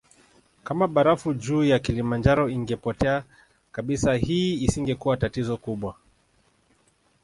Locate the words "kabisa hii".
3.71-4.63